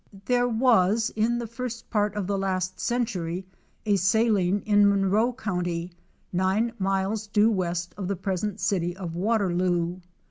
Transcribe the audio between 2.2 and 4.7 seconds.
the last century a saline